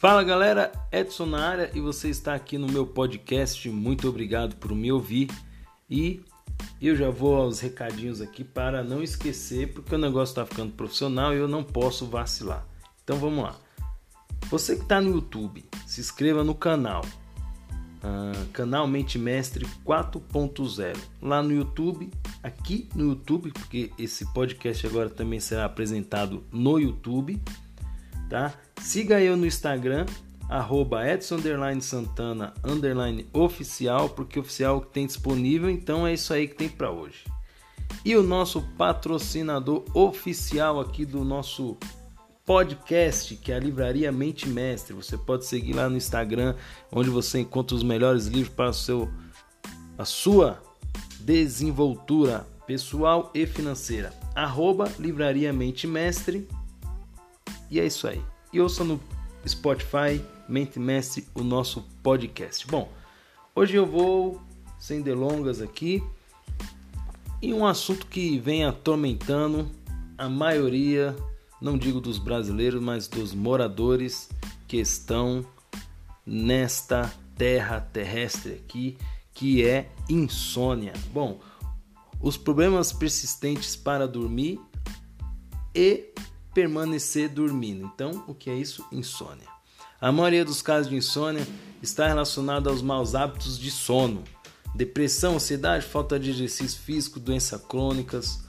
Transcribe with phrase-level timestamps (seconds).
[0.00, 3.68] Fala galera, Edson na área e você está aqui no meu podcast.
[3.68, 5.28] Muito obrigado por me ouvir
[5.90, 6.22] e
[6.80, 11.34] eu já vou aos recadinhos aqui para não esquecer, porque o negócio está ficando profissional
[11.34, 12.66] e eu não posso vacilar.
[13.04, 13.56] Então vamos lá.
[14.48, 17.04] Você que está no YouTube, se inscreva no canal.
[18.02, 22.10] Uh, canal Mente Mestre 4.0 lá no YouTube,
[22.42, 27.38] aqui no YouTube, porque esse podcast agora também será apresentado no YouTube,
[28.30, 28.54] tá?
[28.80, 30.06] Siga eu no Instagram,
[30.48, 32.52] arroba Santana
[33.32, 36.90] oficial, porque oficial é o que tem disponível, então é isso aí que tem para
[36.90, 37.24] hoje.
[38.04, 41.76] E o nosso patrocinador oficial aqui do nosso
[42.44, 44.94] podcast, que é a Livraria Mente Mestre.
[44.94, 46.56] Você pode seguir lá no Instagram,
[46.90, 49.08] onde você encontra os melhores livros para seu,
[49.96, 50.60] a sua
[51.20, 54.12] desenvoltura pessoal e financeira.
[54.34, 56.48] Arroba Livraria Mente Mestre.
[57.70, 58.20] E é isso aí.
[58.52, 59.00] E ouça no
[59.46, 62.66] Spotify Mente Mestre o nosso podcast.
[62.66, 62.92] Bom,
[63.54, 64.40] hoje eu vou,
[64.78, 66.02] sem delongas aqui,
[67.40, 69.70] em um assunto que vem atormentando
[70.18, 71.16] a maioria
[71.60, 74.30] não digo dos brasileiros, mas dos moradores
[74.66, 75.44] que estão
[76.24, 78.96] nesta terra terrestre aqui,
[79.34, 80.94] que é insônia.
[81.12, 81.38] Bom,
[82.20, 84.58] os problemas persistentes para dormir
[85.74, 86.12] e
[86.54, 87.90] permanecer dormindo.
[87.94, 88.84] Então, o que é isso?
[88.92, 89.48] Insônia.
[90.00, 91.46] A maioria dos casos de insônia
[91.82, 94.24] está relacionada aos maus hábitos de sono,
[94.74, 98.40] depressão, ansiedade, falta de exercício físico, doenças crônicas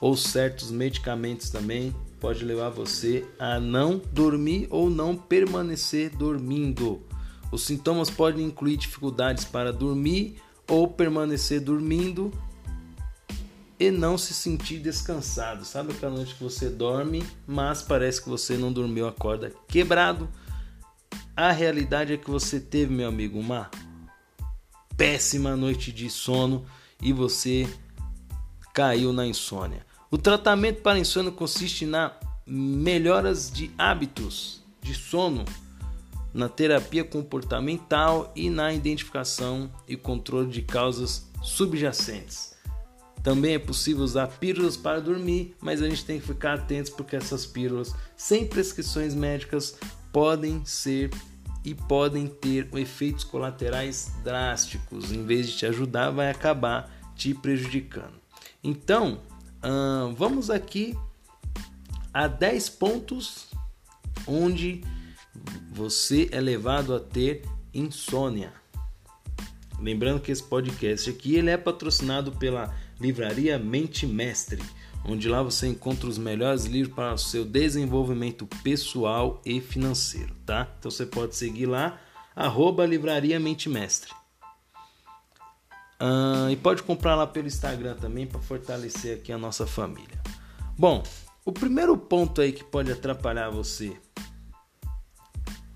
[0.00, 7.02] ou certos medicamentos também pode levar você a não dormir ou não permanecer dormindo.
[7.52, 12.32] Os sintomas podem incluir dificuldades para dormir ou permanecer dormindo
[13.78, 15.64] e não se sentir descansado.
[15.64, 20.28] Sabe aquela noite que você dorme, mas parece que você não dormiu, acorda quebrado?
[21.36, 23.70] A realidade é que você teve, meu amigo, uma
[24.96, 26.64] péssima noite de sono
[27.02, 27.68] e você
[28.72, 29.84] caiu na insônia.
[30.10, 32.12] O tratamento para insônia consiste na
[32.46, 35.44] melhoras de hábitos de sono,
[36.32, 42.53] na terapia comportamental e na identificação e controle de causas subjacentes.
[43.24, 47.16] Também é possível usar pílulas para dormir, mas a gente tem que ficar atentos porque
[47.16, 49.76] essas pílulas, sem prescrições médicas,
[50.12, 51.10] podem ser
[51.64, 55.10] e podem ter efeitos colaterais drásticos.
[55.10, 58.12] Em vez de te ajudar, vai acabar te prejudicando.
[58.62, 59.22] Então,
[60.14, 60.94] vamos aqui
[62.12, 63.46] a 10 pontos
[64.26, 64.84] onde
[65.72, 67.42] você é levado a ter
[67.72, 68.52] insônia.
[69.80, 74.62] Lembrando que esse podcast aqui ele é patrocinado pela livraria Mente Mestre,
[75.04, 80.68] onde lá você encontra os melhores livros para o seu desenvolvimento pessoal e financeiro, tá?
[80.78, 82.00] Então você pode seguir lá,
[82.34, 84.12] arroba livraria Mente Mestre.
[86.00, 90.20] Uh, e pode comprar lá pelo Instagram também para fortalecer aqui a nossa família.
[90.76, 91.02] Bom,
[91.44, 93.96] o primeiro ponto aí que pode atrapalhar você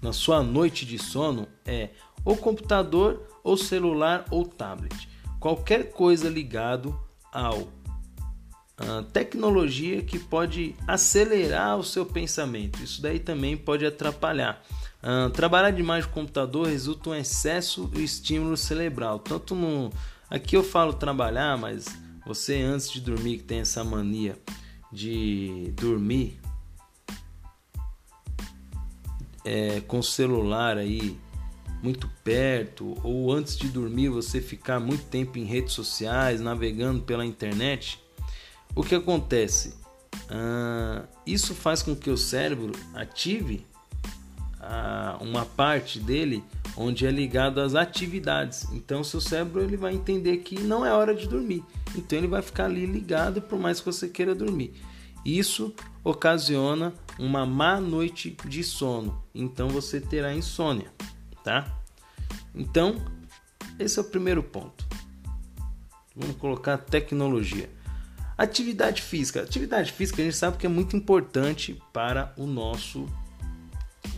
[0.00, 1.90] na sua noite de sono é
[2.24, 5.08] o computador, ou celular ou tablet.
[5.38, 6.98] Qualquer coisa ligado
[7.36, 12.82] ao uh, tecnologia que pode acelerar o seu pensamento.
[12.82, 14.62] Isso daí também pode atrapalhar.
[15.02, 19.92] Uh, trabalhar demais no computador resulta um excesso de estímulo cerebral, tanto no
[20.28, 21.86] Aqui eu falo trabalhar, mas
[22.26, 24.36] você antes de dormir que tem essa mania
[24.92, 26.40] de dormir
[29.44, 31.16] é, com o celular aí
[31.82, 37.24] muito perto ou antes de dormir você ficar muito tempo em redes sociais navegando pela
[37.24, 38.00] internet,
[38.74, 39.74] o que acontece?
[40.28, 43.66] Ah, isso faz com que o cérebro ative
[44.60, 46.42] ah, uma parte dele
[46.76, 48.66] onde é ligado às atividades.
[48.72, 51.64] Então, seu cérebro ele vai entender que não é hora de dormir.
[51.94, 54.74] Então, ele vai ficar ali ligado por mais que você queira dormir.
[55.24, 55.74] Isso
[56.04, 59.24] ocasiona uma má noite de sono.
[59.34, 60.92] Então, você terá insônia,
[61.46, 61.80] tá?
[62.54, 63.00] Então,
[63.78, 64.86] esse é o primeiro ponto.
[66.14, 67.70] Vamos colocar tecnologia.
[68.36, 69.42] Atividade física.
[69.42, 73.06] Atividade física a gente sabe que é muito importante para o nosso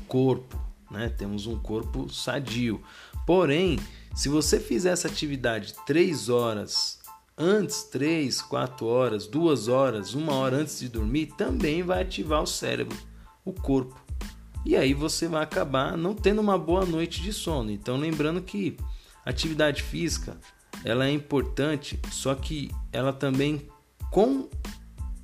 [0.06, 1.08] corpo né?
[1.08, 2.82] Temos um corpo sadio.
[3.26, 3.78] Porém,
[4.14, 6.98] se você fizer essa atividade 3 horas
[7.36, 12.46] antes, 3, 4 horas, 2 horas, 1 hora antes de dormir, também vai ativar o
[12.46, 12.96] cérebro,
[13.44, 14.07] o corpo.
[14.68, 17.70] E aí você vai acabar não tendo uma boa noite de sono.
[17.70, 18.76] Então, lembrando que
[19.24, 20.36] atividade física,
[20.84, 23.66] ela é importante, só que ela também
[24.10, 24.46] com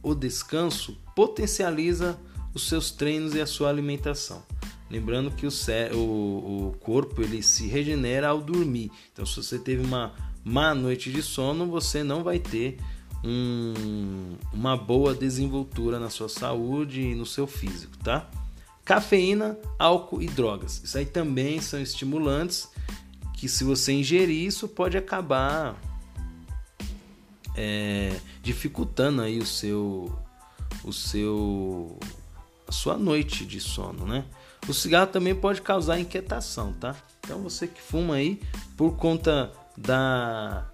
[0.02, 2.18] o descanso potencializa
[2.54, 4.42] os seus treinos e a sua alimentação.
[4.90, 5.50] Lembrando que o,
[5.94, 8.90] o, o corpo ele se regenera ao dormir.
[9.12, 12.78] Então, se você teve uma má noite de sono, você não vai ter
[13.22, 18.30] um, uma boa desenvoltura na sua saúde e no seu físico, tá?
[18.84, 20.82] Cafeína, álcool e drogas.
[20.84, 22.68] Isso aí também são estimulantes
[23.34, 25.76] que se você ingerir isso pode acabar
[27.56, 30.18] é, dificultando aí o seu
[30.82, 31.98] o seu
[32.66, 34.24] a sua noite de sono, né?
[34.68, 36.96] O cigarro também pode causar inquietação, tá?
[37.20, 38.40] Então você que fuma aí
[38.76, 40.66] por conta da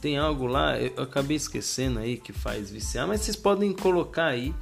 [0.00, 4.54] tem algo lá, eu acabei esquecendo aí que faz viciar, mas vocês podem colocar aí.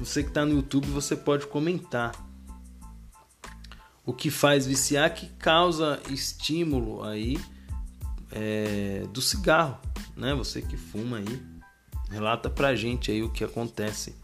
[0.00, 2.12] Você que está no YouTube, você pode comentar
[4.06, 7.38] o que faz viciar, que causa estímulo aí
[8.32, 9.78] é, do cigarro,
[10.16, 10.34] né?
[10.34, 11.42] Você que fuma aí,
[12.10, 14.16] relata pra gente aí o que acontece.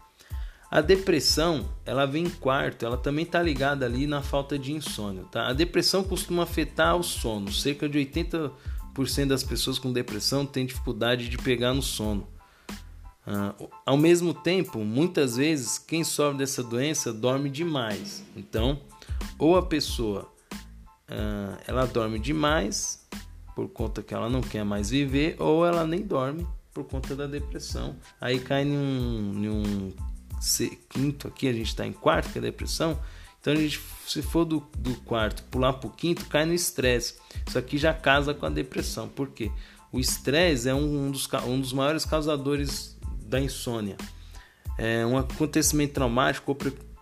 [0.69, 5.25] A depressão, ela vem em quarto, ela também está ligada ali na falta de insônia,
[5.31, 5.47] tá?
[5.47, 7.53] A depressão costuma afetar o sono.
[7.53, 12.27] Cerca de 80% das pessoas com depressão têm dificuldade de pegar no sono.
[13.27, 18.23] Uh, ao mesmo tempo, muitas vezes quem sofre dessa doença dorme demais.
[18.37, 18.79] Então,
[19.37, 20.31] ou a pessoa
[21.09, 23.05] uh, ela dorme demais
[23.53, 27.27] por conta que ela não quer mais viver, ou ela nem dorme por conta da
[27.27, 27.97] depressão.
[28.21, 29.93] Aí cai num, num
[30.87, 32.97] quinto aqui, a gente está em quarto, que é depressão.
[33.41, 37.15] Então a gente, se for do, do quarto pular para o quinto, cai no estresse.
[37.45, 39.09] Isso aqui já casa com a depressão.
[39.09, 39.51] Por quê?
[39.91, 42.96] O estresse é um dos, um dos maiores causadores
[43.27, 43.97] da insônia.
[44.77, 46.57] É um acontecimento traumático ou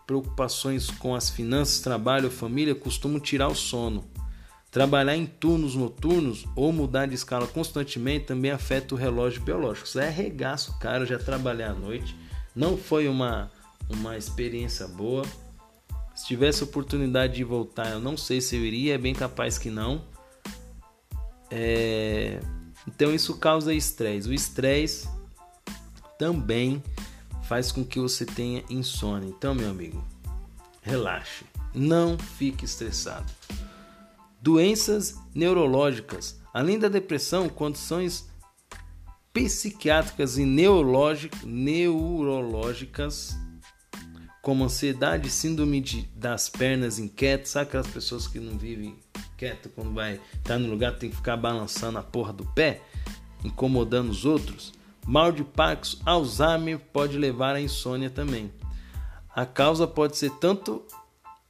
[0.06, 4.06] preocupações com as finanças, trabalho ou família costumam tirar o sono.
[4.72, 9.88] Trabalhar em turnos noturnos ou mudar de escala constantemente também afeta o relógio biológico.
[9.88, 12.16] Isso é regaço, cara, já trabalhar à noite
[12.56, 13.51] não foi uma,
[13.89, 15.25] uma experiência boa.
[16.16, 19.69] Se tivesse oportunidade de voltar, eu não sei se eu iria, é bem capaz que
[19.69, 20.06] não.
[21.51, 22.39] É...
[22.88, 24.30] Então isso causa estresse.
[24.30, 25.10] O estresse
[26.17, 26.81] também
[27.44, 29.29] faz com que você tenha insônia.
[29.29, 30.03] Então, meu amigo,
[30.81, 33.31] relaxe, não fique estressado.
[34.41, 38.29] Doenças neurológicas, além da depressão, condições
[39.33, 43.35] psiquiátricas e neurológicas,
[44.41, 48.97] como ansiedade, síndrome de, das pernas inquietas, sabe aquelas pessoas que não vivem
[49.35, 52.81] quieto quando vai estar tá no lugar tem que ficar balançando a porra do pé,
[53.44, 54.71] incomodando os outros?
[55.05, 58.51] Mal de Parkinson, Alzheimer pode levar à insônia também.
[59.35, 60.83] A causa pode ser tanto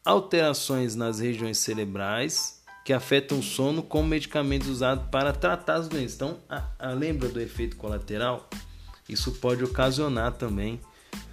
[0.04, 6.16] alterações nas regiões cerebrais que afetam o sono com medicamentos usados para tratar as doenças.
[6.16, 8.48] Então, a, a, lembra do efeito colateral?
[9.10, 10.80] Isso pode ocasionar também,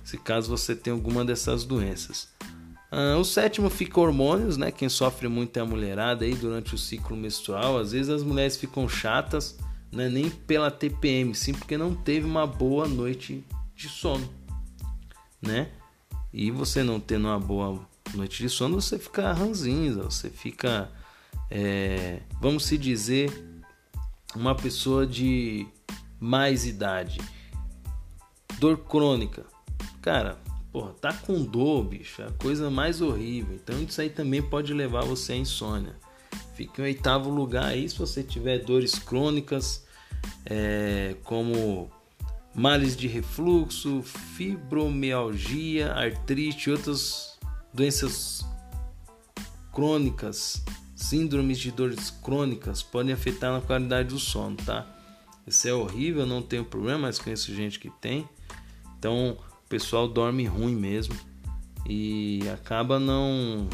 [0.03, 2.29] se caso você tenha alguma dessas doenças.
[2.91, 4.71] Ah, o sétimo fica hormônios, né?
[4.71, 7.79] Quem sofre muito é a mulherada aí durante o ciclo menstrual.
[7.79, 9.59] Às vezes as mulheres ficam chatas,
[9.93, 10.09] né?
[10.09, 13.45] nem pela TPM, sim porque não teve uma boa noite
[13.77, 14.29] de sono,
[15.41, 15.71] né?
[16.33, 20.91] E você não tendo uma boa noite de sono, você fica ranzinza, você fica
[21.55, 23.31] é, vamos se dizer,
[24.35, 25.67] uma pessoa de
[26.19, 27.21] mais idade,
[28.59, 29.45] dor crônica,
[30.01, 30.41] cara,
[30.73, 33.55] porra, tá com dor, bicho, é a coisa mais horrível.
[33.55, 35.95] Então isso aí também pode levar você à insônia.
[36.63, 39.85] Fica em oitavo lugar aí se você tiver dores crônicas,
[40.47, 41.91] é, como
[42.55, 47.37] males de refluxo, fibromialgia, artrite e outras
[47.75, 48.47] doenças
[49.73, 50.63] crônicas
[50.95, 54.87] síndromes de dores crônicas podem afetar na qualidade do sono, tá?
[55.45, 58.29] Isso é horrível, não tenho problema, mas conheço gente que tem.
[58.97, 61.17] Então, o pessoal dorme ruim mesmo
[61.89, 63.69] e acaba não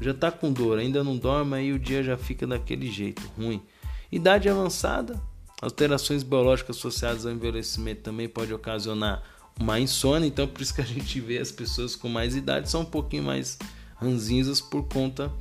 [0.00, 3.62] já tá com dor, ainda não dorme, aí o dia já fica daquele jeito, ruim.
[4.10, 5.20] Idade avançada,
[5.60, 9.22] alterações biológicas associadas ao envelhecimento também pode ocasionar
[9.58, 12.82] uma insônia, então por isso que a gente vê as pessoas com mais idade são
[12.82, 13.58] um pouquinho mais
[13.96, 15.32] ranzinhas por conta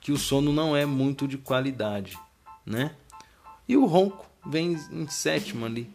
[0.00, 2.18] que o sono não é muito de qualidade,
[2.64, 2.92] né?
[3.68, 5.90] E o ronco vem em sétimo ali.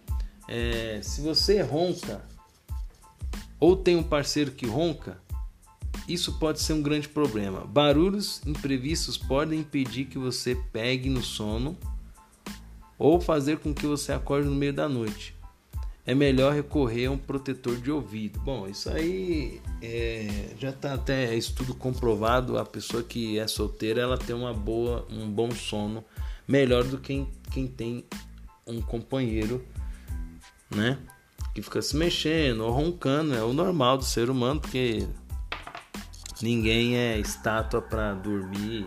[0.47, 2.23] É, se você ronca
[3.59, 5.17] ou tem um parceiro que ronca,
[6.07, 7.61] isso pode ser um grande problema.
[7.61, 11.77] Barulhos imprevistos podem impedir que você pegue no sono
[12.97, 15.35] ou fazer com que você acorde no meio da noite
[16.05, 18.39] é melhor recorrer a um protetor de ouvido.
[18.39, 22.59] Bom, isso aí é, já está até estudo comprovado.
[22.59, 26.05] A pessoa que é solteira ela tem uma boa, um bom sono
[26.47, 28.05] melhor do que quem, quem tem
[28.67, 29.65] um companheiro,
[30.69, 30.99] né?
[31.55, 35.07] Que fica se mexendo ou roncando, é o normal do ser humano, porque
[36.45, 38.85] ninguém é estátua para dormir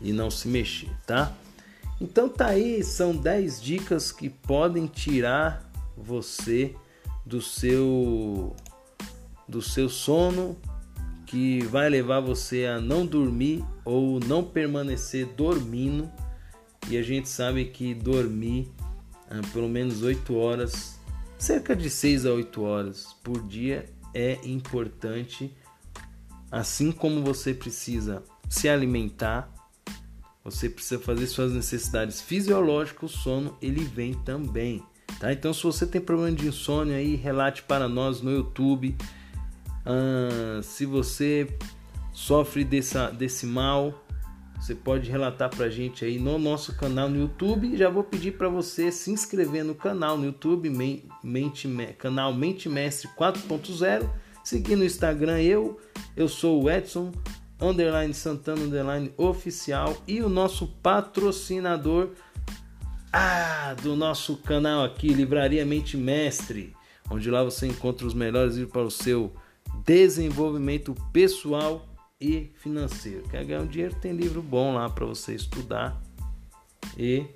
[0.00, 1.32] e não se mexer, tá?
[2.00, 6.72] Então tá aí, são 10 dicas que podem tirar você
[7.24, 8.54] do seu
[9.48, 10.56] do seu sono
[11.24, 16.08] que vai levar você a não dormir ou não permanecer dormindo.
[16.88, 18.70] E a gente sabe que dormir
[19.28, 21.00] ah, pelo menos 8 horas,
[21.36, 25.52] cerca de 6 a 8 horas por dia é importante,
[26.50, 29.52] assim como você precisa se alimentar,
[30.44, 34.82] você precisa fazer suas necessidades fisiológicas, o sono ele vem também.
[35.18, 35.32] Tá?
[35.32, 38.96] Então, se você tem problema de insônia aí, relate para nós no YouTube.
[40.62, 41.48] Se você
[42.12, 44.04] sofre dessa, desse mal,
[44.58, 47.76] você pode relatar para a gente aí no nosso canal no YouTube.
[47.76, 50.70] Já vou pedir para você se inscrever no canal no YouTube,
[51.22, 54.08] Mente, canal Mente Mestre 4.0.
[54.46, 55.76] Seguir no Instagram eu,
[56.16, 57.10] eu sou o Edson
[57.60, 62.10] underline Santana underline oficial e o nosso patrocinador
[63.12, 66.72] ah, do nosso canal aqui, Livraria Mente Mestre,
[67.10, 69.34] onde lá você encontra os melhores livros para o seu
[69.84, 71.84] desenvolvimento pessoal
[72.20, 73.24] e financeiro.
[73.28, 73.96] Quer ganhar um dinheiro?
[73.96, 76.00] Tem livro bom lá para você estudar
[76.96, 77.26] e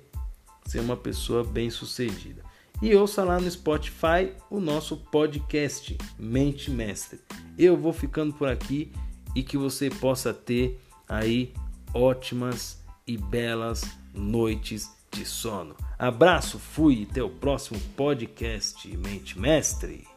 [0.65, 2.50] ser uma pessoa bem sucedida.
[2.81, 7.19] E ouça lá no Spotify o nosso podcast Mente Mestre.
[7.55, 8.91] Eu vou ficando por aqui
[9.35, 11.53] e que você possa ter aí
[11.93, 15.75] ótimas e belas noites de sono.
[15.99, 20.10] Abraço, fui, até o próximo podcast Mente Mestre.